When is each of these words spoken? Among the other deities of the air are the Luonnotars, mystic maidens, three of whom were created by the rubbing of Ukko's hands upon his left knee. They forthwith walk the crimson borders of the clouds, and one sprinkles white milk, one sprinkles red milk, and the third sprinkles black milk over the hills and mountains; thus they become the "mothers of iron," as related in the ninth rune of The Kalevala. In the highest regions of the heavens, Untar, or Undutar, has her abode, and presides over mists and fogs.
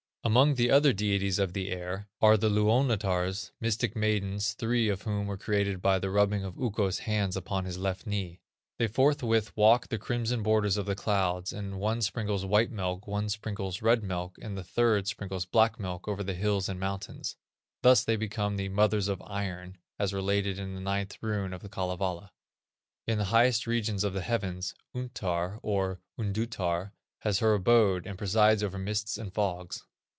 Among 0.23 0.53
the 0.53 0.69
other 0.69 0.93
deities 0.93 1.39
of 1.39 1.53
the 1.53 1.71
air 1.71 2.07
are 2.21 2.37
the 2.37 2.47
Luonnotars, 2.47 3.53
mystic 3.59 3.95
maidens, 3.95 4.53
three 4.53 4.87
of 4.87 5.01
whom 5.01 5.25
were 5.25 5.35
created 5.35 5.81
by 5.81 5.97
the 5.97 6.11
rubbing 6.11 6.43
of 6.43 6.59
Ukko's 6.61 6.99
hands 6.99 7.35
upon 7.35 7.65
his 7.65 7.79
left 7.79 8.05
knee. 8.05 8.39
They 8.77 8.85
forthwith 8.85 9.51
walk 9.57 9.87
the 9.87 9.97
crimson 9.97 10.43
borders 10.43 10.77
of 10.77 10.85
the 10.85 10.93
clouds, 10.93 11.51
and 11.51 11.79
one 11.79 12.03
sprinkles 12.03 12.45
white 12.45 12.69
milk, 12.69 13.07
one 13.07 13.29
sprinkles 13.29 13.81
red 13.81 14.03
milk, 14.03 14.35
and 14.39 14.55
the 14.55 14.63
third 14.63 15.07
sprinkles 15.07 15.47
black 15.47 15.79
milk 15.79 16.07
over 16.07 16.23
the 16.23 16.35
hills 16.35 16.69
and 16.69 16.79
mountains; 16.79 17.35
thus 17.81 18.03
they 18.03 18.15
become 18.15 18.57
the 18.57 18.69
"mothers 18.69 19.07
of 19.07 19.23
iron," 19.23 19.79
as 19.97 20.13
related 20.13 20.59
in 20.59 20.75
the 20.75 20.81
ninth 20.81 21.17
rune 21.23 21.51
of 21.51 21.63
The 21.63 21.69
Kalevala. 21.69 22.31
In 23.07 23.17
the 23.17 23.25
highest 23.33 23.65
regions 23.65 24.03
of 24.03 24.13
the 24.13 24.21
heavens, 24.21 24.75
Untar, 24.95 25.59
or 25.63 25.99
Undutar, 26.19 26.91
has 27.21 27.39
her 27.39 27.55
abode, 27.55 28.05
and 28.05 28.19
presides 28.19 28.61
over 28.61 28.77
mists 28.77 29.17
and 29.17 29.33
fogs. 29.33 29.83